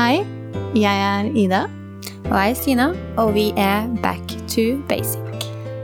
[0.00, 0.22] Hei,
[0.72, 1.58] jeg er Ida.
[2.30, 2.84] Og jeg er Stina,
[3.20, 5.42] og vi er Back to basic.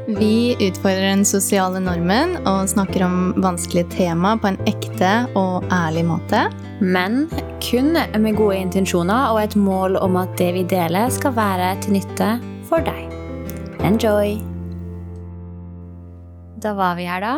[0.09, 6.07] Vi utfordrer den sosiale normen og snakker om vanskelige tema på en ekte og ærlig
[6.09, 6.47] måte.
[6.81, 7.27] Men
[7.61, 11.99] kun med gode intensjoner og et mål om at det vi deler, skal være til
[11.99, 12.31] nytte
[12.71, 13.13] for deg.
[13.85, 14.39] Enjoy!
[16.65, 17.35] Da var vi her, da.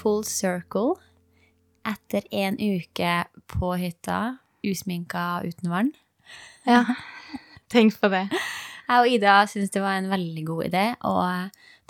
[0.00, 0.96] Full circle.
[1.86, 3.14] Etter en uke
[3.54, 5.94] på hytta, usminka uten vann.
[6.66, 6.82] Ja,
[7.72, 8.24] tenk på det.
[8.86, 11.14] Jeg og Ida syns det var en veldig god idé å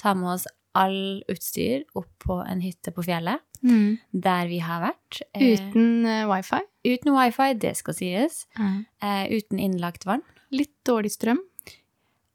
[0.00, 3.96] ta med oss all utstyr opp på en hytte på fjellet, Mm.
[4.12, 5.22] der vi har vært.
[5.34, 6.58] Eh, Uten uh, wifi.
[6.84, 8.42] uten wifi, det skal sies.
[8.60, 8.82] Mm.
[9.02, 10.20] Uh, uten innlagt vann.
[10.52, 11.40] Litt dårlig strøm.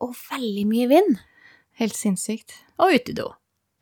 [0.02, 1.20] Og veldig mye vind.
[1.77, 2.58] Helt sinnssykt.
[2.82, 3.30] Og utedo,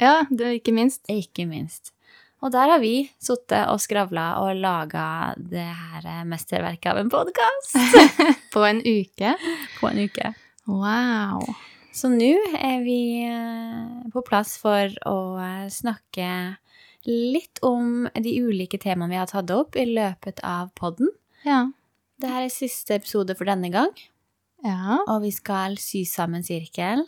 [0.03, 1.07] Ja, det ikke minst.
[1.09, 1.93] ikke minst.
[2.39, 7.09] Og der har vi sittet og skravla og laga det her eh, mesterverket av en
[7.11, 7.75] podkast
[8.53, 9.33] På en uke.
[9.81, 10.31] på en uke.
[10.69, 11.43] Wow.
[11.91, 16.29] Så nå er vi eh, på plass for å eh, snakke
[17.09, 21.11] litt om de ulike temaene vi har tatt opp i løpet av podden.
[21.43, 21.65] Ja.
[22.19, 23.91] Dette er siste episode for denne gang,
[24.63, 24.97] Ja.
[25.07, 27.05] og vi skal sy sammen sirkel.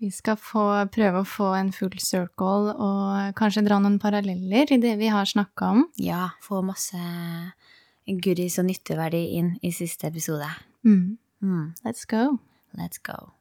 [0.00, 4.78] Vi skal få, prøve å få en full circle og kanskje dra noen paralleller i
[4.82, 5.86] det vi har snakka om.
[5.96, 7.00] Ja, få masse
[8.06, 10.48] goodies og nytteverdi inn i siste episode.
[10.84, 11.16] Mm.
[11.42, 12.38] Mm, Let's go.
[12.76, 13.32] let's go.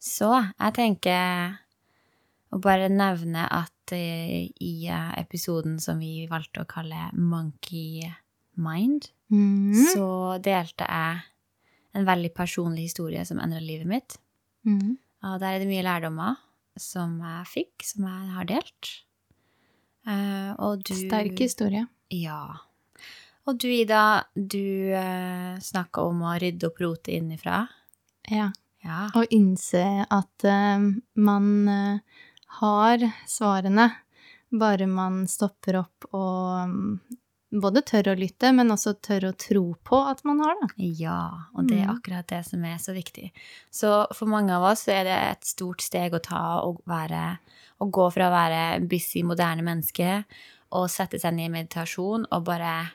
[0.00, 1.58] Så jeg tenker
[2.54, 8.06] å bare nevne at eh, i eh, episoden som vi valgte å kalle Monkey
[8.60, 9.70] Mind, Mm.
[9.94, 11.20] så delte jeg
[11.94, 14.16] en veldig personlig historie som endra livet mitt.
[14.66, 14.96] Mm.
[15.26, 16.40] Og der er det mye lærdommer
[16.80, 18.90] som jeg fikk, som jeg har delt.
[20.08, 21.84] Eh, og du Sterk historie.
[22.14, 22.42] Ja.
[23.48, 27.64] Og du, Ida, du uh, snakka om å rydde opp rotet innifra.
[28.30, 28.50] Ja.
[28.84, 29.08] Ja.
[29.18, 30.86] Og innse at uh,
[31.20, 32.20] man uh,
[32.60, 33.90] har svarene,
[34.50, 36.94] bare man stopper opp og mm,
[37.52, 40.68] både tør å lytte, men også tør å tro på at man har det.
[41.00, 41.30] ja.
[41.56, 41.96] Og det er Mm.
[41.98, 43.32] akkurat det som er så viktig.
[43.70, 47.38] Så for mange av oss er det et stort steg å ta å være
[47.80, 50.24] Å gå fra å være busy, moderne menneske
[50.70, 52.90] og sette seg ned i meditasjon og bare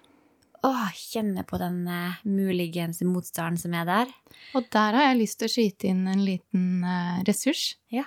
[0.64, 4.08] Åh, kjenne på den eh, muligens motstanden som er der.
[4.56, 7.76] Og der har jeg lyst til å skyte inn en liten eh, ressurs.
[7.94, 8.04] Ja.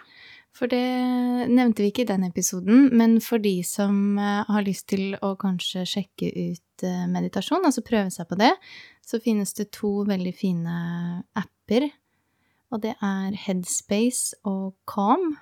[0.59, 0.81] For det
[1.55, 5.37] nevnte vi ikke i den episoden, men for de som eh, har lyst til å
[5.39, 8.51] kanskje sjekke ut eh, meditasjon, altså prøve seg på det,
[9.07, 10.75] så finnes det to veldig fine
[11.39, 11.87] apper.
[12.75, 15.37] Og det er Headspace og Calm.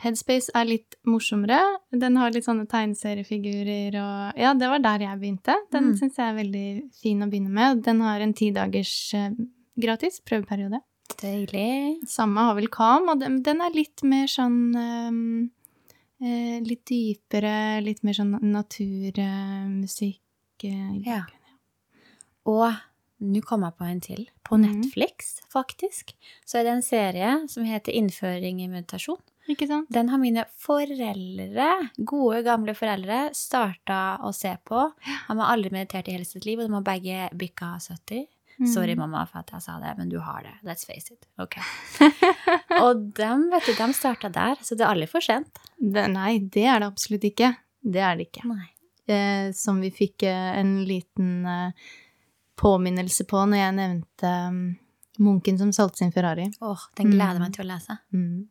[0.00, 1.60] Headspace er litt morsommere.
[1.92, 5.58] Den har litt sånne tegneseriefigurer og Ja, det var der jeg begynte.
[5.70, 5.96] Den Mm.
[6.00, 7.82] syns jeg er veldig fin å begynne med.
[7.84, 9.30] Den har en ti dagers eh,
[9.78, 10.80] gratis prøveperiode.
[11.20, 12.00] Deilig.
[12.08, 15.50] Samme har vel Kam, og den, er litt mer sånn ehm,
[16.22, 20.20] eh, Litt dypere, litt mer sånn naturmusikk
[20.68, 21.24] eh, Ja.
[22.48, 22.72] Og
[23.20, 24.22] nå kom jeg på en til.
[24.48, 26.14] På Netflix, Netflix, faktisk,
[26.48, 29.20] så er det en serie som heter Innføring i meditasjon.
[29.50, 29.88] Ikke sant?
[29.92, 31.68] Den har mine foreldre,
[31.98, 34.86] gode, gamle foreldre, starta å se på.
[35.04, 38.28] De har aldri meditert i hele sitt liv, og de har begge bikka 70.
[38.66, 38.98] Sorry, Mm.
[38.98, 40.52] mamma, for at jeg sa det, men du har det.
[40.68, 41.24] Let's face it.
[41.38, 41.56] Ok.
[42.84, 45.58] og de, vet du, de starta der, så det er aldri for sent.
[45.80, 47.54] Det, nei, det er det absolutt ikke.
[47.80, 48.44] Det er det ikke.
[49.08, 51.72] Eh, som vi fikk eh, en liten eh,
[52.60, 54.60] påminnelse på når jeg nevnte um,
[55.24, 56.50] munken som solgte sin Ferrari.
[56.60, 57.46] Åh, den gleder jeg Mm.
[57.46, 57.96] meg til å lese.
[58.12, 58.48] Mm.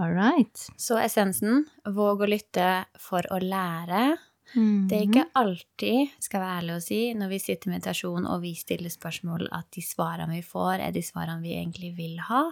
[0.00, 0.66] All right.
[0.78, 4.16] Så essensen, våg å lytte for å lære.
[4.54, 4.88] Mm.
[4.88, 8.40] Det er ikke alltid, skal være ærlig å si, når vi sitter i meditasjon og
[8.42, 12.44] vi stiller spørsmål, at de svarene vi får, er de svarene vi egentlig vil ha.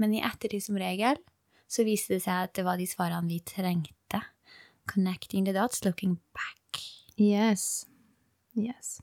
[0.00, 1.20] Men i ettertid som regel
[1.68, 4.22] så viste det seg at det var de svarene vi trengte.
[4.88, 6.80] Connecting the dots, looking back.
[7.16, 7.86] Yes.
[8.56, 9.00] Yes.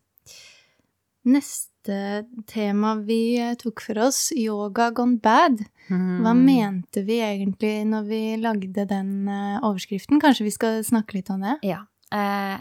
[1.22, 5.62] Neste tema vi eh, tok for oss, yoga gone bad.
[5.92, 6.46] Hva Mm.
[6.46, 10.22] mente vi egentlig når vi lagde den eh, overskriften?
[10.22, 11.58] Kanskje vi skal snakke litt om det?
[11.68, 11.84] Ja.
[12.12, 12.58] Eh,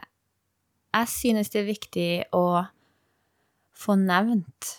[0.91, 2.47] jeg synes det er viktig å
[3.81, 4.71] få nevnt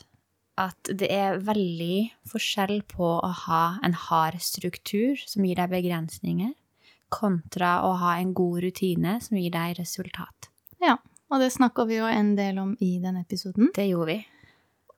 [0.62, 6.52] at det er veldig forskjell på å ha en hard struktur som gir deg begrensninger,
[7.12, 10.52] kontra å ha en god rutine som gir deg resultat.
[10.84, 11.00] Ja.
[11.32, 13.70] Og det snakka vi jo en del om i den episoden.
[13.76, 14.18] Det gjorde vi.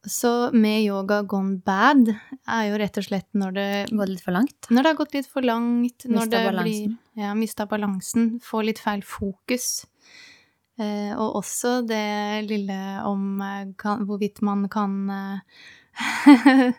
[0.05, 4.23] Så med yoga gone bad er jo rett og slett når det, Går det litt
[4.25, 4.67] for langt?
[4.69, 6.97] når det har gått litt for langt, når Mistet det balansen.
[7.13, 9.85] blir Ja, mista balansen, får litt feil fokus.
[10.81, 15.39] Eh, og også det lille om eh, kan, hvorvidt man kan eh,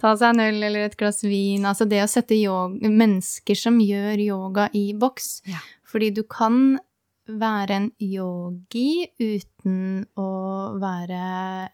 [0.00, 1.66] ta seg en øl eller et glass vin.
[1.68, 5.42] Altså det å sette yoga, mennesker som gjør yoga i boks.
[5.46, 5.60] Ja.
[5.84, 6.78] Fordi du kan
[7.28, 10.30] være en yogi uten å
[10.80, 11.68] være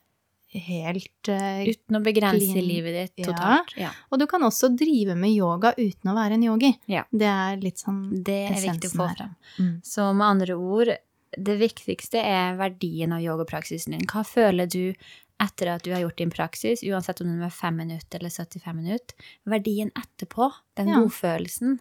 [0.53, 2.67] helt uh, Uten å begrense Clean.
[2.67, 3.75] livet ditt totalt.
[3.79, 3.91] Ja.
[4.11, 6.73] Og du kan også drive med yoga uten å være en yogi.
[6.91, 7.05] Ja.
[7.13, 9.35] Det er litt sånn Det er viktig å få frem.
[9.59, 9.73] Mm.
[9.87, 10.91] Så med andre ord,
[11.39, 14.07] det viktigste er verdien av yogapraksisen din.
[14.11, 14.95] Hva føler du
[15.41, 18.75] etter at du har gjort din praksis, uansett om den er 5 minutter eller 75
[18.77, 19.15] minutter?
[19.49, 20.99] Verdien etterpå, den Ja.
[21.01, 21.79] godfølelsen,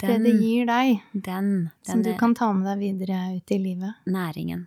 [0.00, 3.36] Det den, det gir deg, den, som den du er kan ta med deg videre
[3.36, 3.94] ut i livet.
[4.06, 4.66] næringen.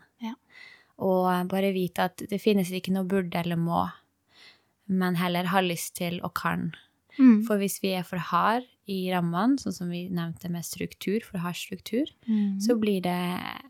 [0.99, 3.87] Og bare vite at det finnes ikke noe burde eller må,
[4.87, 6.71] men heller ha lyst til og kan.
[7.17, 7.43] Mm.
[7.47, 11.39] For hvis vi er for hard i rammene, sånn som vi nevnte med struktur, for
[11.39, 12.59] hard struktur, Mm.
[12.61, 13.13] så blir det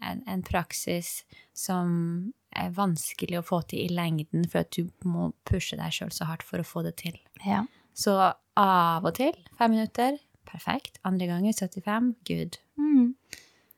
[0.01, 1.23] en, en praksis
[1.53, 6.11] som er vanskelig å få til i lengden, for at du må pushe deg sjøl
[6.11, 7.19] så hardt for å få det til.
[7.45, 7.65] Ja.
[7.93, 8.15] Så
[8.57, 10.17] av og til fem minutter,
[10.49, 10.99] perfekt.
[11.03, 12.57] Andre ganger 75, good.
[12.77, 13.15] Mm.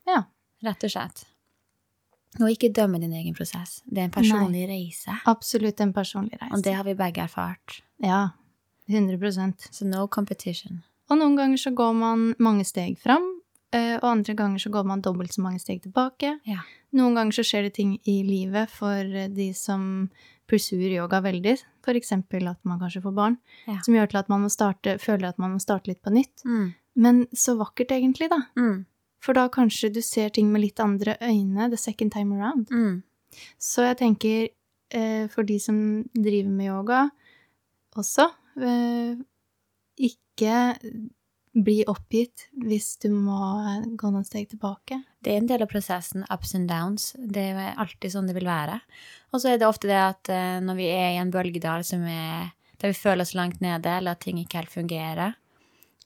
[0.07, 0.23] Ja.
[0.63, 1.25] Rett og slett.
[2.41, 3.81] Og ikke dømme din egen prosess.
[3.85, 5.13] Det er en personlig reise.
[5.25, 6.53] Absolutt en personlig reise.
[6.57, 7.81] Og det har vi begge erfart.
[8.03, 8.29] Ja.
[8.87, 10.83] 100 Så no competition.
[11.09, 13.23] Og noen ganger så går man mange steg fram,
[13.73, 16.39] eh, og andre ganger så går man dobbelt så mange steg tilbake.
[16.45, 16.59] Ja.
[16.93, 19.03] Noen ganger så skjer det ting i livet for
[19.35, 20.09] de som
[20.49, 23.37] pursuer yoga veldig, eksempel at man kanskje får barn,
[23.67, 23.79] Ja.
[23.81, 26.43] som gjør til at man må starte, føler at man må starte litt på nytt.
[26.45, 26.73] Mm.
[26.95, 28.41] Men så vakkert egentlig, da.
[28.57, 28.85] Mm.
[29.25, 32.69] For da kanskje du ser ting med litt andre øyne the second time around.
[32.69, 33.01] Mm.
[33.59, 34.47] Så jeg tenker,
[34.93, 35.77] eh, for de som
[36.13, 37.09] driver med yoga
[37.97, 38.29] også,
[38.61, 39.15] eh,
[39.97, 40.57] ikke
[41.55, 43.39] bli oppgitt hvis du må
[43.95, 44.99] gå noen steg tilbake.
[45.23, 47.13] Det er en del av prosessen, ups and downs.
[47.15, 48.81] Det er alltid sånn det vil være.
[49.31, 52.03] Og så er det ofte det at eh, når vi er i en bølgedal som
[52.03, 52.51] er
[52.81, 55.37] der vi føler oss langt nede, eller at ting ikke helt fungerer,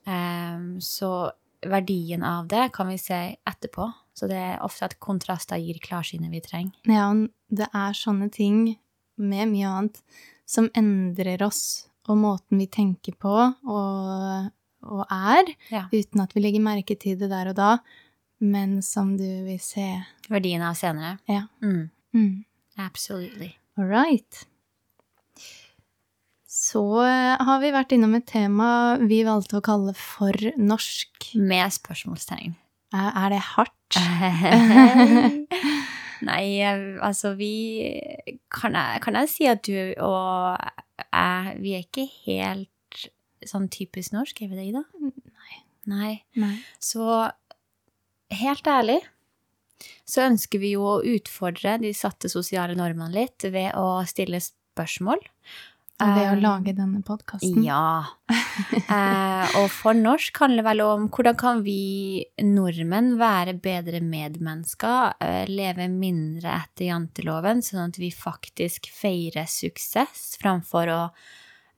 [0.05, 1.31] eh, så
[1.67, 3.89] verdien av det kan vi se etterpå.
[4.15, 6.75] Så det er ofte at kontraster gir klarsynet vi trenger.
[6.87, 8.77] Ja, og det er sånne ting
[9.19, 10.01] med mye annet
[10.49, 14.49] som endrer oss og måten vi tenker på og,
[14.81, 15.85] og er, Ja.
[15.93, 17.77] uten at vi legger merke til det der og da,
[18.41, 19.85] men som du vil se.
[20.29, 21.19] Verdien av senere.
[21.27, 21.43] Ja.
[21.61, 21.89] Mm.
[22.15, 22.45] Mm.
[22.77, 23.51] Absolutely.
[23.77, 24.45] All right.
[26.49, 31.29] Så eh, har vi vært innom et tema vi valgte å kalle for norsk.
[31.37, 32.55] Med spørsmålstegn.
[32.89, 33.99] Er, det hardt?
[36.29, 37.53] Nei, altså vi
[38.49, 40.57] kan jeg, kan jeg si at du og
[41.05, 42.97] jeg Vi er ikke helt
[43.45, 44.83] sånn typisk norsk, er vi det, Ida?
[44.99, 45.61] Nei.
[45.89, 46.13] Nei.
[46.41, 46.55] Nei.
[46.81, 47.05] Så
[48.41, 48.99] helt ærlig
[50.09, 55.21] så ønsker vi jo å utfordre de satte sosiale normene litt ved å stille spørsmål.
[55.99, 57.63] Ved å lage denne podkasten.
[57.63, 58.05] ja.
[58.89, 65.45] Eh, og for norsk handler vel om hvordan kan vi nordmenn være bedre medmennesker, eh,
[65.51, 71.01] leve mindre etter janteloven, sånn at vi faktisk feirer suksess framfor å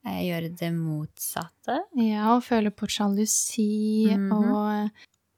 [0.05, 1.79] eh, gjøre det motsatte.
[2.01, 4.31] Ja, og føle på sjalusi, Mhm.
[4.53, 4.91] og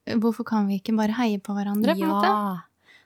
[0.06, 2.62] eh, hvorfor kan vi ikke bare heie på hverandre, på en måte?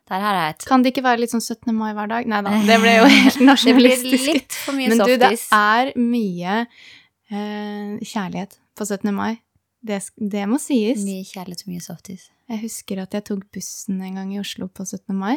[0.08, 0.64] Der har jeg et.
[0.68, 1.74] Kan det ikke være litt sånn 17.
[1.76, 2.28] mai hver dag?
[2.30, 4.30] Nei da, det ble jo helt nasjonalistisk.
[4.32, 9.12] litt for mye Men du, det er mye eh, kjærlighet på 17.
[9.14, 9.36] mai.
[9.84, 11.04] Det, det må sies.
[11.06, 12.26] Mye kjærlighet og mye softis.
[12.48, 15.12] Jeg husker at jeg tok bussen en gang i Oslo på 17.
[15.14, 15.36] mai.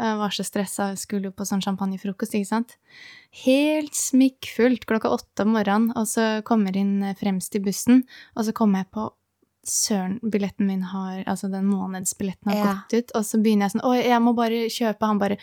[0.00, 2.74] Jeg var så stressa, skulle jo på sånn champagnefrokost, ikke sant.
[3.44, 8.02] Helt smikkfullt klokka åtte om morgenen, og så kommer inn fremst i bussen,
[8.34, 9.06] og så kommer jeg på
[9.66, 12.74] Søren, billetten min har Altså, den månedsbilletten har Ja.
[12.74, 15.06] gått ut, og så begynner jeg sånn Å, jeg må bare kjøpe.
[15.06, 15.38] Han bare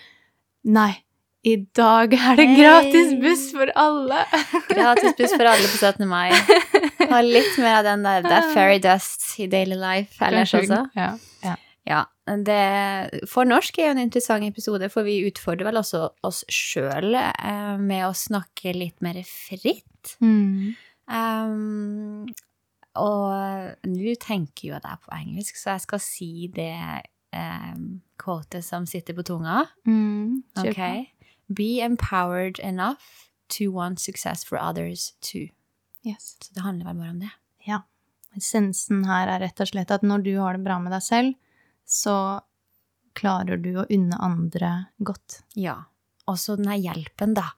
[0.63, 0.93] Nei.
[1.43, 4.21] I dag er det gratis buss for alle!
[4.69, 6.07] Gratis buss for alle på 17.
[6.07, 6.31] mai.
[7.13, 10.85] Ha litt mer av den der, that fairy dust i daily life ellers også.
[10.95, 11.09] Ja.
[11.43, 11.57] ja.
[11.83, 12.05] Ja,
[12.47, 17.11] det, For norsk er jo en interessant episode, for vi utfordrer vel også oss sjøl
[17.19, 20.15] eh, med å snakke litt mer fritt.
[20.23, 20.71] Mm.
[21.11, 22.25] Um,
[22.99, 26.75] og nå tenker jo jeg på engelsk, så jeg skal si det
[27.33, 29.65] um, quotet som sitter på tunga.
[29.87, 30.43] Mm.
[30.59, 30.83] Kjør Ok.
[31.53, 35.49] Be empowered enough to want success for others too.
[36.03, 36.37] Yes.
[36.41, 37.31] Så det handler vel bare om det.
[37.67, 37.81] Ja.
[38.37, 41.33] Essensen her er rett og slett at når du har det bra med deg selv,
[41.85, 42.41] så
[43.17, 44.71] klarer du å unne andre
[45.05, 45.41] godt.
[45.59, 45.83] Ja.
[46.29, 47.51] Også den her hjelpen, da.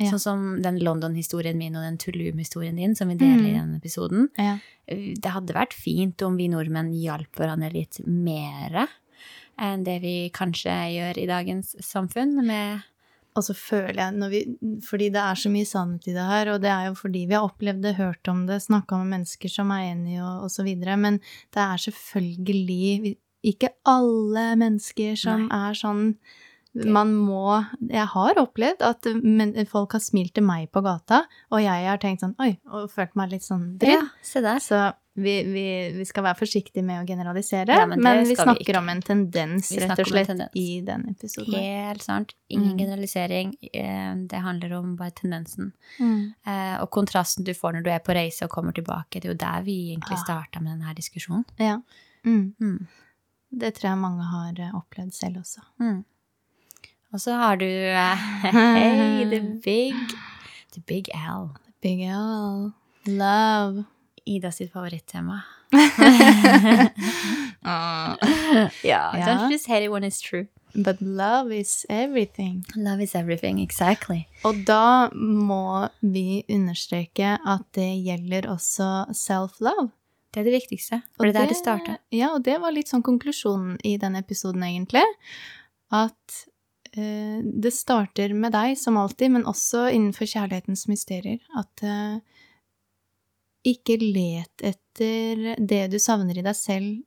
[0.00, 0.10] Ja.
[0.10, 3.58] Sånn som den London-historien min og den Tulum-historien din som vi deler i Mm.
[3.60, 4.28] denne episoden.
[4.38, 4.58] Ja.
[4.88, 8.88] Det hadde vært fint om vi nordmenn hjalp hverandre litt mere.
[9.60, 12.82] enn det vi kanskje gjør i dagens samfunn, med
[13.36, 16.60] Og så føler jeg, vi, fordi det er så mye sannhet i det her, og
[16.62, 19.70] det er jo fordi vi har opplevd det, hørt om det, snakka med mennesker som
[19.70, 21.20] er enige og, så videre, men
[21.54, 26.16] det er selvfølgelig ikke alle mennesker som er sånn
[26.74, 31.60] man må Jeg har opplevd at men, folk har smilt til meg på gata, og
[31.62, 33.90] jeg har tenkt sånn oi, og følt meg litt sånn dritt.
[33.98, 34.58] Ja, se der.
[34.62, 35.64] Så vi, vi,
[35.98, 39.02] vi, skal være forsiktige med å generalisere, Ja, men men, vi snakker vi om en
[39.02, 40.54] tendens, rett og slett, tendens.
[40.54, 41.54] i den episoden.
[41.58, 42.34] Helt sant.
[42.48, 42.78] Ingen Mm.
[42.78, 43.50] generalisering.
[43.74, 45.72] eh, Det handler om bare tendensen.
[45.98, 46.34] Mm.
[46.46, 49.20] Eh, Og kontrasten du får når du er på reise og kommer tilbake.
[49.20, 50.24] Det er jo der vi egentlig Ah.
[50.24, 51.44] starta med denne diskusjonen.
[51.58, 51.80] Ja.
[52.24, 52.54] Mm.
[52.60, 52.86] Mm.
[53.58, 55.58] Det tror jeg mange har eh, opplevd selv også.
[55.80, 56.04] Mm.
[57.12, 57.66] Og så har du
[58.54, 59.94] Hey, the big
[60.72, 61.50] The big L.
[61.82, 62.72] Big L.
[63.06, 63.84] Love.
[64.24, 65.40] Ida sitt favorittema.
[65.72, 65.80] uh,
[68.82, 70.46] yeah, yeah, don't just hate it when it's true.
[70.74, 72.64] But love is everything.
[72.76, 74.26] Love is everything, exactly.
[74.44, 79.90] Og da må vi understreke at det gjelder også self-love.
[80.30, 81.96] Det er det viktigste, for det er der det starter.
[82.14, 85.02] Ja, og det var litt sånn konklusjonen i den episoden, egentlig.
[85.90, 86.49] At eh,
[86.94, 91.38] det starter med deg, som alltid, men også innenfor kjærlighetens mysterier.
[91.58, 92.18] At eh,
[93.70, 96.98] ikke let etter det du savner i deg selv.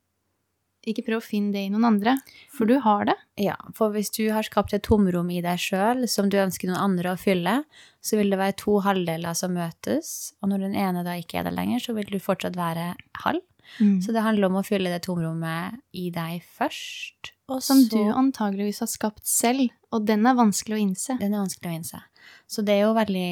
[0.83, 2.17] Ikke prøv å finne det i noen andre,
[2.51, 3.15] for du har det.
[3.39, 6.81] Ja, for hvis du har skapt et tomrom i deg sjøl som du ønsker noen
[6.81, 7.61] andre å fylle,
[8.03, 11.47] så vil det være to halvdeler som møtes, og når den ene da ikke er
[11.47, 12.91] der lenger, så vil du fortsatt være
[13.23, 13.45] halv.
[13.77, 18.11] Så det handler om å fylle det tomrommet i deg først, og Som så du
[18.13, 21.17] antageligvis har skapt selv, og den er vanskelig å innse.
[21.19, 22.01] Den er vanskelig å innse.
[22.47, 23.29] Så det er jo veldig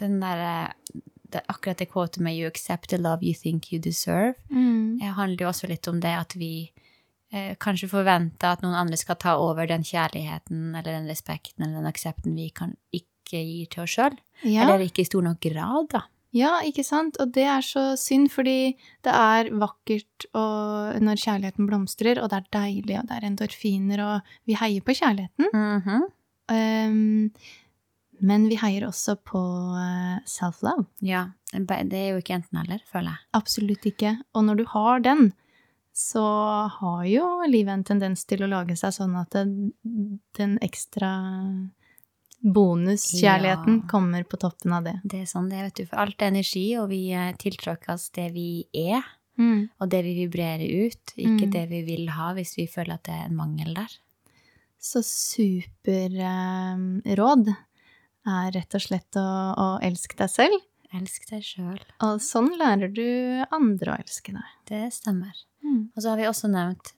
[0.00, 0.72] den derre
[1.30, 4.98] det, Akkurat det quotet med 'you accept the love you think you deserve', Mm.
[4.98, 6.72] det handler jo også litt om det at vi
[7.32, 11.74] eh, kanskje forventer at noen andre skal ta over den kjærligheten eller den respekten eller
[11.74, 14.18] den aksepten vi kan ikke gir til oss sjøl.
[14.42, 14.62] Ja.
[14.64, 16.02] Eller ikke i stor nok grad, da.
[16.36, 17.18] Ja, ikke sant?
[17.22, 22.38] Og det er så synd, fordi det er vakkert og når kjærligheten blomstrer, og det
[22.38, 25.50] er deilig, og det er endorfiner, og vi heier på kjærligheten.
[25.50, 26.08] Mhm.
[26.50, 27.30] Um,
[28.20, 29.40] men vi heier også på
[29.80, 30.84] eh, self-love.
[31.00, 31.30] Ja.
[31.54, 33.28] Det er jo ikke enten-eller, føler jeg.
[33.38, 34.12] Absolutt ikke.
[34.36, 35.30] Og når du har den,
[35.96, 36.24] så
[36.76, 39.72] har jo livet en tendens til å lage seg sånn at den,
[40.36, 41.14] den ekstra
[42.42, 43.88] bonuskjærligheten Ja.
[43.88, 45.00] kommer på toppen av det.
[45.04, 45.84] Det er sånn det er, vet du.
[45.86, 49.02] For alt er energi, og vi eh, tiltrekker oss det vi er.
[49.38, 49.68] Mm.
[49.80, 51.50] Og det vi vibrerer ut, ikke Mm.
[51.52, 53.88] det vi vil ha hvis vi føler at det er en mangel der.
[54.80, 55.76] Så superråd
[58.26, 60.60] er rett og slett å, å elske deg selv.
[60.92, 61.78] Elsk deg sjøl.
[62.02, 64.44] Og sånn lærer du andre å elske deg.
[64.66, 65.32] Det stemmer.
[65.64, 65.90] Mm.
[65.94, 66.92] Og så har vi også nevnt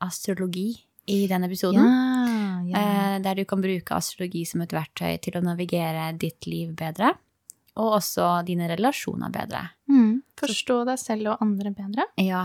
[0.00, 1.84] astrologi i denne episoden.
[1.84, 2.23] ja.
[2.72, 7.12] Eh, der du kan bruke astrologi som et verktøy til å navigere ditt liv bedre.
[7.74, 9.66] Og også dine relasjoner bedre.
[9.90, 10.22] Mm.
[10.38, 12.06] Forstå deg selv og andre bedre.
[12.22, 12.44] Ja,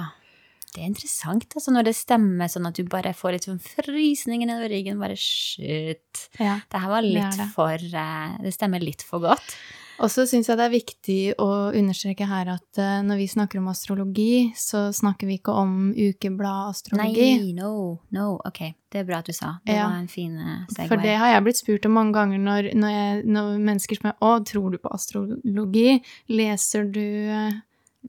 [0.69, 4.49] det er interessant altså, når det stemmer sånn at du bare får litt sånn frysninger
[4.49, 4.99] nedover ryggen.
[5.01, 6.27] Bare shit.
[6.37, 6.59] Ja.
[6.69, 7.47] Det her var litt det.
[7.55, 9.55] for eh, Det stemmer litt for godt.
[9.99, 13.59] Og så syns jeg det er viktig å understreke her at eh, når vi snakker
[13.59, 17.27] om astrologi, så snakker vi ikke om ukebladastrologi.
[17.39, 18.27] Nei, no, no.
[18.47, 19.57] Ok, det er bra at du sa.
[19.65, 19.87] Det Ja.
[19.89, 20.87] var en fin eh, segway.
[20.87, 24.15] For det har jeg blitt spurt om mange ganger når, når, jeg, når mennesker spør
[24.21, 25.99] Å, tror du på astrologi?
[26.29, 27.59] Leser du eh,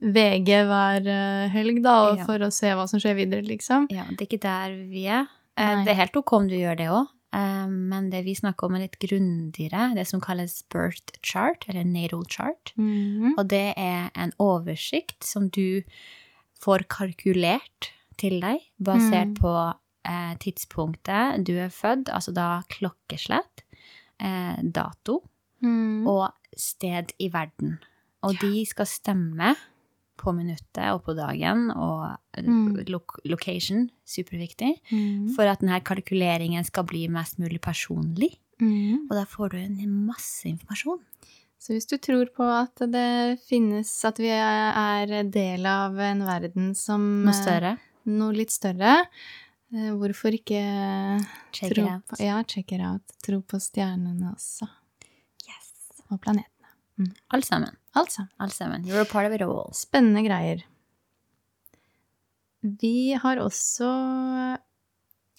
[0.01, 1.07] VG hver
[1.51, 2.25] helg, da, Ja.
[2.25, 3.89] for å se hva som skjer videre, liksom?
[3.91, 5.27] Ja, det er ikke der vi er.
[5.59, 5.83] Nei.
[5.85, 7.09] Det er helt ok om du gjør det òg,
[7.71, 9.93] men det vi snakker om er litt grundigere.
[9.95, 12.73] Det som kalles birth chart, eller natal chart.
[12.75, 13.37] Mhm.
[13.37, 15.81] Og det er en oversikt som du
[16.61, 19.35] får kalkulert til deg, basert Mm.
[19.39, 19.53] på
[20.05, 23.63] eh, tidspunktet du er født, altså da klokkeslett,
[24.19, 25.23] eh, dato
[25.61, 26.07] mm.
[26.07, 27.79] og sted i verden.
[28.23, 29.55] Og de skal stemme
[30.21, 32.77] på minuttet og på dagen, og eh, Mm.
[33.25, 35.33] location, superviktig, mm.
[35.35, 38.35] for at denne kalkuleringen skal bli mest mulig personlig.
[38.61, 39.07] Mm.
[39.09, 41.01] Og da får du en masse informasjon.
[41.61, 46.71] Så hvis du tror på at det finnes At vi er del av en verden
[46.77, 47.75] som Noe større.
[47.77, 48.95] eh, Noe litt større.
[49.73, 50.61] eh, Hvorfor ikke
[51.53, 52.07] Check tro it out.
[52.09, 53.01] På, ja, check it out.
[53.21, 54.65] Tro på stjernene også.
[55.45, 55.69] Yes.
[56.09, 56.17] Og
[56.97, 57.15] planetene.
[57.31, 57.77] Alt sammen.
[57.93, 58.31] Alt sammen.
[58.39, 58.83] Alt sammen.
[58.85, 59.71] You're a part of it all.
[59.73, 60.63] Spennende greier.
[62.61, 63.87] Vi har også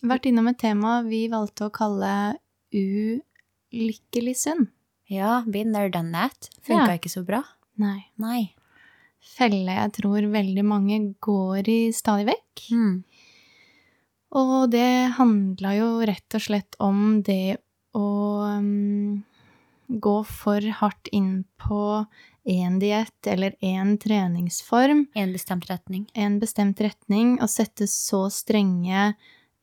[0.03, 2.39] vært innom et tema vi valgte å kalle
[2.75, 4.67] ulykkelig sunn.
[5.13, 6.49] Ja, been there, done that.
[6.63, 6.99] Funka Ja.
[6.99, 7.43] ikke så bra.
[7.79, 8.07] Nei.
[8.19, 8.55] Nei.
[9.21, 12.65] Felle jeg tror veldig mange går i stadig vekk.
[12.73, 13.05] Mm.
[14.33, 17.59] Og det handla jo rett og slett om det
[17.95, 18.03] å
[18.59, 19.23] um,
[20.01, 22.07] gå for hardt inn på
[22.49, 26.07] én diett eller én treningsform, En bestemt retning.
[26.15, 29.15] en bestemt retning, og sette så strenge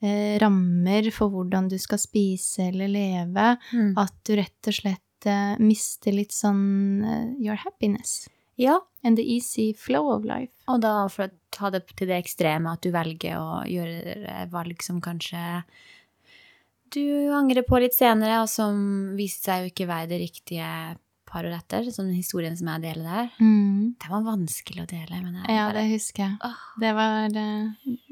[0.01, 3.93] eh, rammer for hvordan du skal spise eller leve, Mm.
[3.97, 9.23] at du rett og slett eh, mister litt sånn uh, your happiness Ja, and the
[9.23, 10.53] easy flow of life.
[10.67, 14.81] og da for å ta det til det ekstreme at du velger å gjøre valg
[14.83, 15.63] som kanskje
[16.95, 20.69] du angrer på litt senere, og som viste seg jo ikke være det riktige
[21.29, 23.27] par og retter, som den historien som jeg deler der.
[24.01, 26.37] Det var vanskelig å dele, men jeg Ja, bare det husker jeg.
[26.45, 26.63] Åh.
[26.81, 27.47] Det var det,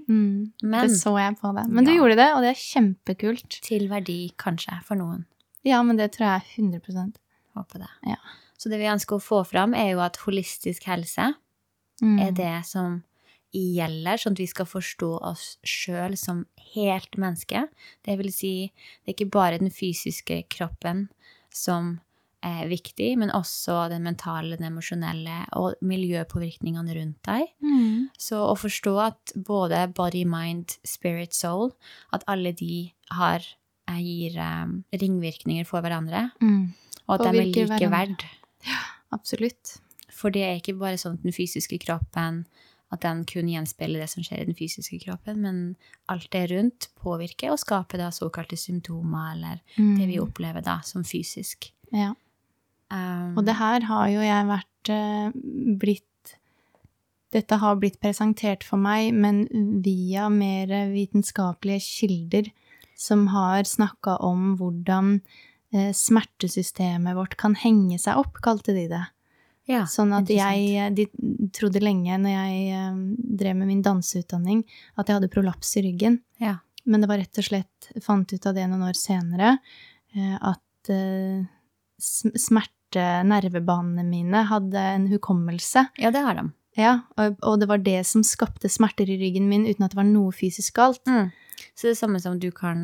[0.07, 1.69] mm, Men Det så jeg på deg.
[1.69, 1.97] Men du Ja.
[1.97, 3.61] gjorde det, og det er kjempekult.
[3.61, 5.25] til verdi, kanskje, for noen.
[5.63, 7.13] Ja, men det tror jeg 100
[7.55, 7.89] Håper det.
[8.05, 8.17] Ja.
[8.57, 11.33] Så det vi ønsker å få fram, er jo at holistisk helse
[12.01, 12.19] mm.
[12.19, 13.03] er det som
[13.57, 17.65] gjelder, sånn at vi skal forstå oss sjøl som helt menneske.
[18.05, 18.51] Det vil si,
[19.03, 21.07] det er ikke bare den fysiske kroppen
[21.53, 21.97] som
[22.45, 27.47] er viktig, men også den mentale, den emosjonelle og miljøpåvirkningene rundt deg.
[27.65, 28.09] Mm.
[28.21, 31.73] Så å forstå at både body, mind, spirit, soul,
[32.13, 33.41] at alle de har,
[33.89, 36.73] eh, gir um, ringvirkninger for hverandre, Mm.
[37.07, 37.89] og at de er like hverandre.
[37.89, 38.25] verd.
[39.11, 39.79] Absolutt.
[40.11, 42.45] For det er ikke bare sånn at den fysiske kroppen
[42.91, 45.75] at den kun gjenspeiler det som skjer i den fysiske kroppen, men
[46.07, 49.97] alt det rundt påvirker og skaper da såkalte symptomer, eller Mm.
[49.99, 51.71] det vi opplever da som fysisk.
[51.91, 52.13] Ja.
[52.89, 55.31] Um, Og det her har jo jeg vært eh,
[55.77, 56.03] blitt
[57.33, 59.41] Dette har blitt presentert for meg, men
[59.83, 62.47] via mer vitenskapelige kilder
[62.95, 65.21] som har snakka om hvordan
[65.73, 69.03] eh, smertesystemet vårt kan henge seg opp, kalte de det.
[69.67, 71.05] Ja, Sånn at jeg De
[71.55, 72.99] trodde lenge, når jeg eh,
[73.41, 74.63] drev med min danseutdanning,
[74.95, 76.21] at jeg hadde prolaps i ryggen.
[76.41, 76.57] Ja.
[76.87, 79.57] Men det var rett og slett Fant ut av det noen år senere
[80.15, 81.43] eh, at eh,
[81.99, 85.89] smerte, nervebanene mine, hadde en hukommelse.
[85.99, 86.47] ja, det har de.
[86.77, 89.99] Ja, og, og det var det som skapte smerter i ryggen min, uten at det
[89.99, 91.01] var noe fysisk galt.
[91.09, 91.31] Mm.
[91.77, 92.79] Så det er det samme som du kan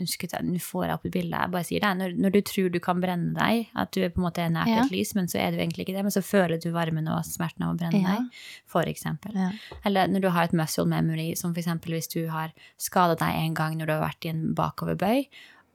[0.00, 1.36] Husk at nå får jeg opp et bilde.
[1.42, 1.90] Jeg bare sier det.
[1.98, 4.70] Når, når du tror du kan brenne deg, at du er på en måte nært
[4.72, 4.84] Ja.
[4.86, 7.20] et lys, men så er du egentlig ikke det, men så føler du varmen og
[7.28, 8.16] smerten av å brenne Ja.
[8.16, 9.36] deg, for eksempel.
[9.36, 9.50] Ja.
[9.84, 13.28] Eller når du har et muscle memory, som for eksempel hvis du har skadet deg
[13.44, 15.26] en gang når du har vært i en bakoverbøy,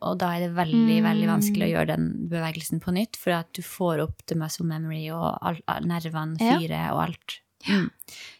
[0.01, 3.54] og da er det veldig, veldig vanskelig å gjøre den bevegelsen på nytt, for at
[3.54, 7.39] du får opp the muscle memory og all, all, nervene, fyret og alt.
[7.65, 7.89] Mm.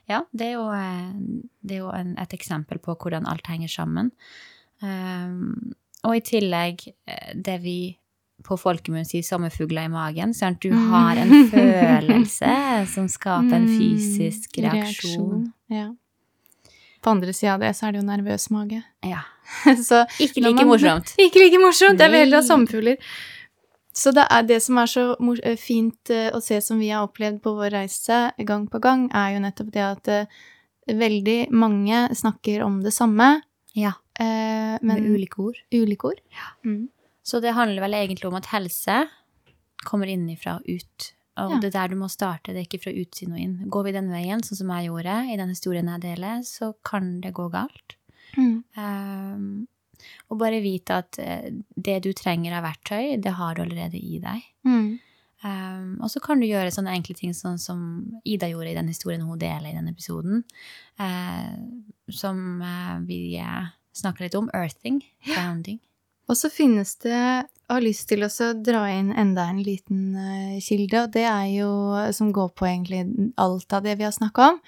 [0.10, 1.14] Ja, det er jo, eh,
[1.66, 4.12] det er jo en, et eksempel på hvordan alt henger sammen.
[4.84, 5.74] Um,
[6.06, 7.78] og i tillegg eh, det vi
[8.46, 10.90] på folkemunne sier sommerfugler i magen, at du Mm.
[10.92, 12.52] har en følelse
[12.94, 15.48] som skaper en Mm, fysisk reaksjon.
[15.72, 15.88] Ja.
[17.02, 18.84] På andre sida av det så er det jo nervøs mage.
[19.04, 19.22] Ja.
[19.90, 21.16] så Ikke like man- morsomt.
[21.26, 22.00] Ikke like morsomt!
[22.00, 22.98] Jeg vil heller ha sommerfugler.
[23.96, 25.04] Så det, er det som er så
[25.42, 29.06] eh, fint eh, å se som vi har opplevd på vår reise gang på gang,
[29.16, 30.26] er jo nettopp det at eh,
[30.92, 33.42] veldig mange snakker om det samme,
[33.76, 35.58] Ja, eh, med ulike ord.
[35.74, 36.20] ulike ord.
[36.66, 36.90] Mm.
[37.24, 39.06] Så det handler vel egentlig om at helse
[39.86, 41.12] kommer innifra og ut.
[41.38, 41.60] Og Ja.
[41.60, 43.70] det er der du må starte, det er ikke fra utsiden og inn.
[43.70, 47.22] Går vi den veien, sånn som jeg gjorde i den historien jeg deler, så kan
[47.22, 47.96] det gå galt.
[48.38, 48.64] Mm.
[48.78, 49.68] Um,
[50.30, 54.20] og bare vite at eh, det du trenger av verktøy, det har du allerede i
[54.24, 54.46] deg.
[54.68, 54.96] Mm.
[55.46, 57.80] Um, og så kan du gjøre sånne enkle ting sånn som
[58.26, 60.42] Ida gjorde i den historien hun deler i denne episoden,
[60.98, 61.52] uh,
[62.10, 64.48] som uh, vi uh, snakker litt om.
[64.58, 65.78] Earthing, grounding.
[66.26, 68.30] Og så finnes det Jeg har lyst til å
[68.66, 70.16] dra inn enda en liten
[70.62, 71.70] kilde, og det er jo
[72.18, 73.04] som går på egentlig
[73.42, 74.60] alt av det vi har snakka om.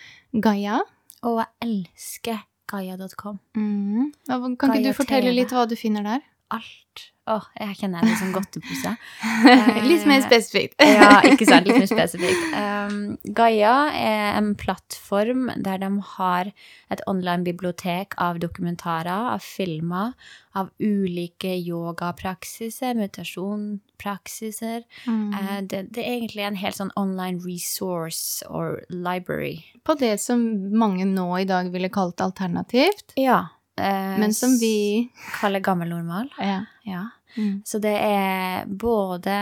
[0.42, 0.84] Gaia.
[1.26, 3.40] Og jeg elsker Gaia.com.
[3.56, 4.12] Mm.
[4.28, 5.36] Kan ikke Gaia du fortelle TV.
[5.40, 6.26] litt hva du finner der?
[6.54, 7.12] Alt.
[7.28, 8.92] Åh, jeg kjenner jeg litt sånn godtepose.
[9.90, 10.80] litt mer spesifikt.
[10.98, 11.68] ja, ikke sant?
[11.68, 12.54] Litt mer spesifikt.
[12.56, 16.54] Um, Gaia er en plattform der de har
[16.94, 20.16] et online-bibliotek av dokumentarer, av filmer,
[20.56, 24.88] av ulike yogapraksiser, meditasjonpraksiser.
[25.12, 25.28] Mm.
[25.36, 29.66] Eh, det, det er egentlig en helt sånn online resource or library.
[29.84, 33.50] På det som mange nå i dag ville kalt alternativt, Ja.
[33.78, 35.10] Eh, men som vi
[35.40, 36.32] kaller gammel normal.
[36.38, 36.64] Ja.
[36.88, 37.06] Ja.
[37.38, 37.62] Mm.
[37.66, 39.38] Så det er både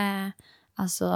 [0.80, 1.08] altså,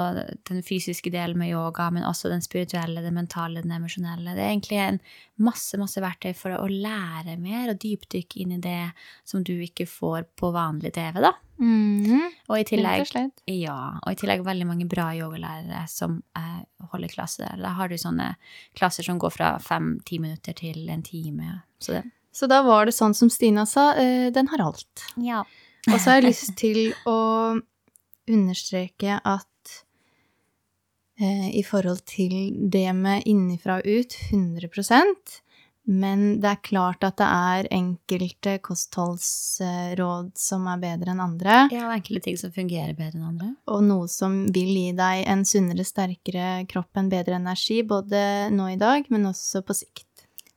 [0.49, 4.35] den fysiske delen med yoga, men også den spirituelle, den mentale, den emosjonelle.
[4.37, 5.01] Det er egentlig en
[5.45, 8.91] masse, masse verktøy for å lære mer og dypdykke inn i det
[9.29, 11.35] som du ikke får på vanlig TV, da.
[11.61, 12.31] Mhm.
[12.49, 13.11] Og i tillegg,
[13.53, 17.61] ja, og i tillegg veldig mange bra yogalærere som eh, holder klasse der.
[17.61, 18.33] Da har du sånne
[18.79, 21.61] klasser som går fra fem-ti minutter til en time.
[21.81, 25.05] Så det Så da var det sånn som Stina sa, eh, den har alt.
[25.17, 25.45] Ja.
[25.89, 27.19] Og så har jeg lyst til å
[28.31, 29.77] understreke at
[31.19, 35.41] eh, i forhold til det med innifra og ut, 100%
[35.91, 41.89] men det er klart at det er enkelte kostholdsråd som er bedre enn andre, Ja,
[41.89, 43.49] og enkelte ting som fungerer bedre enn andre.
[43.67, 48.23] og noe som vil gi deg en sunnere, sterkere kropp, en bedre energi, både
[48.55, 50.10] nå i dag, men også på sikt.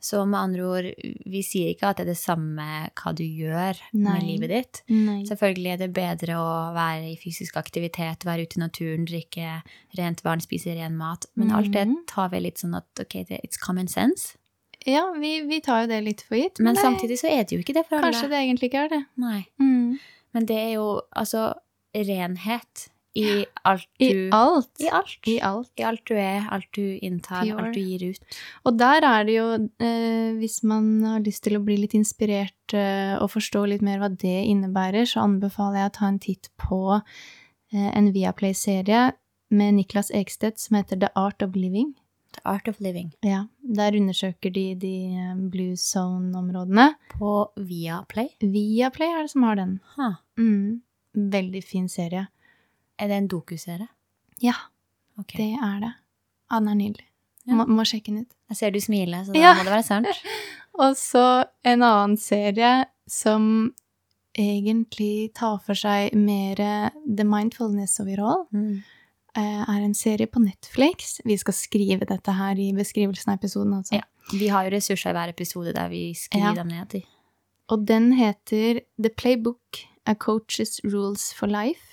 [0.04, 0.88] Så med andre ord,
[1.32, 2.66] vi sier ikke at det er det samme
[3.00, 4.02] hva du gjør Nei.
[4.18, 4.82] med livet ditt.
[4.92, 5.22] Nei.
[5.30, 9.62] Selvfølgelig er det bedre å være i fysisk aktivitet, være ute i naturen, drikke
[9.98, 11.26] rent vann, spise ren mat.
[11.40, 12.02] Men alt det Mhm.
[12.12, 14.36] tar vi litt sånn at ok, it's common sense.
[14.86, 16.60] Ja, vi, vi tar jo det litt for gitt.
[16.60, 18.12] Men men samtidig så er det jo ikke det for alle.
[18.12, 19.06] Kanskje det egentlig ikke er det.
[19.16, 19.46] Nei.
[19.62, 20.00] Mm.
[20.34, 21.54] Men det er jo altså
[21.96, 24.70] renhet i alt du I alt.
[24.82, 25.28] I alt.
[25.30, 25.72] I alt.
[25.78, 27.62] I alt du er, alt du inntar, Pure.
[27.62, 28.38] alt du gir ut.
[28.66, 29.48] Og der er det jo,
[29.86, 34.02] eh, hvis man har lyst til å bli litt inspirert eh, og forstå litt mer
[34.02, 39.12] hva det innebærer, så anbefaler jeg å ta en titt på eh, en Viaplay-serie
[39.54, 41.94] med Niklas Ekstedt som heter The Art of Living.
[42.34, 43.12] The art of living.
[43.22, 46.96] Ja, Der undersøker de de eh, blue zone-områdene.
[47.14, 48.32] På Viaplay.
[48.42, 49.76] Viaplay er det som har den.
[49.98, 50.16] Huh.
[50.40, 50.82] Mm.
[51.14, 52.26] Veldig fin serie.
[53.00, 53.88] Er det en dokuserie?
[54.42, 54.54] Ja,
[55.20, 55.38] okay.
[55.40, 55.94] det er det.
[56.52, 57.08] Ja, den er nydelig.
[57.46, 57.54] Ja.
[57.60, 58.34] Må, må sjekke den ut.
[58.50, 59.54] Jeg ser du smiler, så da Ja.
[59.58, 60.08] må det være sant.
[60.84, 63.74] Og så en annen serie som
[64.38, 66.56] egentlig tar for seg mer
[67.06, 68.84] the mindfulness of it all, Mm.
[69.36, 71.20] eh, er en serie på Netflix.
[71.26, 73.96] Vi skal skrive dette her i beskrivelsen av episoden, altså.
[73.96, 74.02] Ja.
[74.32, 76.54] Vi har jo ressurser i hver episode der vi skriver Ja.
[76.54, 77.06] dem ned i.
[77.70, 81.93] Og den heter The Playbook, A Coach's Rules for Life.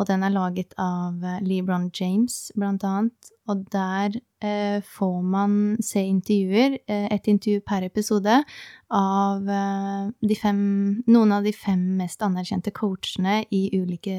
[0.00, 3.32] Og den er laget av eh, LeBron James, blant annet.
[3.50, 8.38] Og der eh, får man se intervjuer, eh, et intervju per episode,
[8.94, 10.62] av eh, de fem,
[11.10, 14.16] noen av de fem mest anerkjente coachene i ulike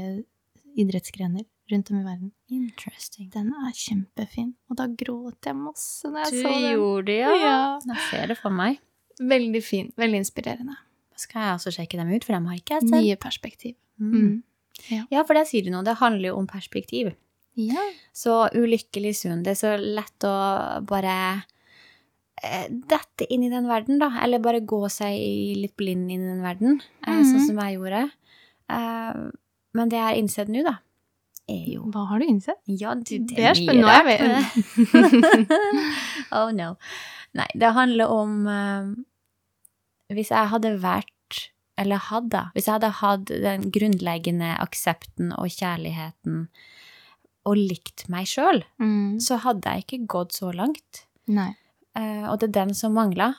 [0.78, 2.32] idrettsgrener rundt om i verden.
[2.52, 3.30] Interesting.
[3.34, 4.54] Den er kjempefin.
[4.70, 6.64] Og da gråt jeg masse når jeg Du så den.
[6.64, 7.36] Du gjorde det, ja.
[7.40, 7.60] Ja.
[7.88, 8.82] Jeg ser det for meg.
[9.22, 9.94] Veldig fin.
[9.98, 10.76] Veldig inspirerende.
[11.14, 12.98] Da skal jeg også sjekke dem ut, for dem har ikke jeg sett.
[12.98, 13.76] Nye perspektiv.
[14.02, 14.14] Mm.
[14.14, 14.36] Mm.
[14.92, 15.84] Ja, for det sier du nå.
[15.86, 17.14] Det handler jo om perspektiv.
[17.60, 17.82] Ja.
[18.14, 19.44] Så ulykkelig sunn.
[19.46, 20.34] Det er så lett å
[20.90, 21.16] bare
[22.42, 24.10] eh, dette inn i den verden, da.
[24.24, 25.14] Eller bare gå seg
[25.60, 27.30] litt blind inn i den verden, eh, -hmm.
[27.30, 28.10] sånn som jeg gjorde.
[28.70, 29.14] Eh,
[29.74, 30.78] men det jeg har innsett nå, da,
[31.50, 32.62] er jo Hva har du innsett?
[32.66, 33.84] Ja, du, det, Det er spennende.
[33.84, 34.20] Nå er det.
[36.38, 36.76] oh no.
[37.34, 38.46] Nei, det handler om
[40.14, 41.10] Hvis jeg hadde vært
[41.78, 46.48] Eller hadde Hvis jeg hadde hatt den grunnleggende aksepten og kjærligheten
[47.46, 49.20] og likt meg sjøl, Mm.
[49.20, 51.06] så hadde jeg ikke gått så langt.
[51.28, 51.56] Nei.
[51.98, 53.34] Uh, og det er den som mangla.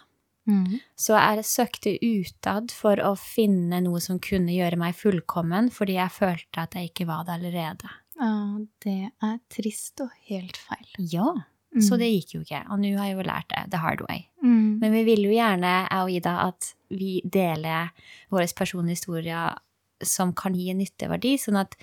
[0.47, 0.81] Mm.
[0.97, 6.11] Så jeg søkte utad for å finne noe som kunne gjøre meg fullkommen, fordi jeg
[6.13, 7.89] følte at jeg ikke var det allerede.
[8.21, 10.87] Ja, det er trist og helt feil.
[10.99, 11.31] Ja,
[11.75, 11.83] Mm.
[11.83, 12.63] så det gikk jo ikke.
[12.71, 14.27] Og nå har jeg jo lært det the hard way.
[14.43, 14.79] mm.
[14.81, 17.91] Men vi vil jo gjerne, jeg og Ida, at vi deler
[18.31, 19.57] våre personlige historier
[20.03, 21.75] som kan gi en nytteverdi, sånn at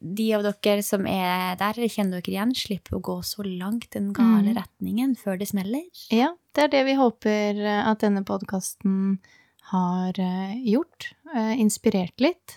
[0.00, 3.90] de av dere som er der, eller kjenner dere igjen, slipper å gå så langt
[3.92, 4.56] den gale Mm.
[4.62, 5.84] retningen før det smeller.
[6.10, 9.18] Ja, det er det vi håper eh, at denne podkasten
[9.70, 11.12] har eh, gjort.
[11.34, 12.56] Eh, Inspirert litt.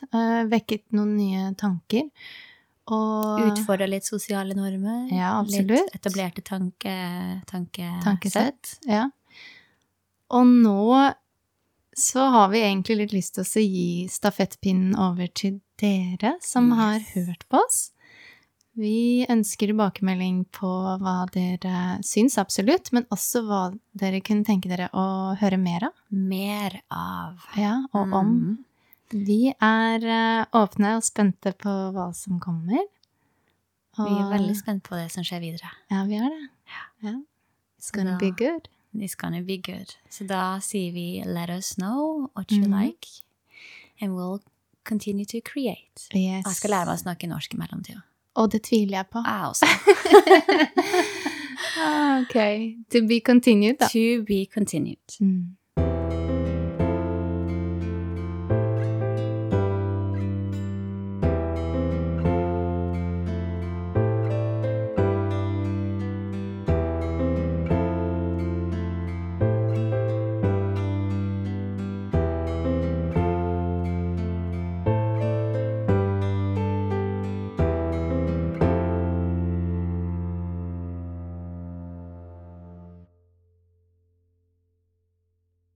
[0.50, 2.10] Vekket noen nye tanker.
[2.92, 5.08] Og Utfordre litt sosiale normer.
[5.14, 5.72] Ja, absolutt.
[5.72, 6.96] Litt etablerte tanke,
[7.48, 8.04] tankesett.
[8.04, 8.74] tankesett.
[8.90, 9.06] Ja.
[10.34, 11.14] Og nå
[11.96, 17.00] så har vi egentlig litt lyst til å gi stafettpinnen over til dere som har
[17.14, 17.92] hørt på oss.
[18.74, 24.90] Vi ønsker tilbakemelding på hva dere syns, absolutt, men også hva dere kunne tenke dere
[24.98, 26.00] å høre mer av.
[26.10, 27.44] Mer av.
[27.60, 28.32] Ja, og om.
[28.34, 28.56] Mm.
[29.12, 32.86] Vi er eh, åpne og spente på hva som kommer.
[33.98, 35.70] Vi er veldig spent på det som skjer videre.
[35.92, 36.48] Ja, vi er det.
[37.04, 37.12] Ja.
[37.80, 38.70] It's gonna Da- be good.
[38.96, 39.96] It's gonna be good.
[40.10, 42.74] Så da sier vi let us know what you Mhm.
[42.80, 43.08] like,
[44.02, 44.40] and we'll
[44.84, 46.10] continue to create.
[46.14, 46.46] Yes.
[46.46, 48.02] Jeg skal lære meg å snakke norsk i mellomtida.
[48.36, 49.22] Og det tviler jeg på.
[49.24, 49.66] Jeg også.
[52.24, 52.36] Ok.
[52.92, 53.88] To be continued, da.
[53.88, 55.18] To be continued.
[55.22, 55.56] Mm.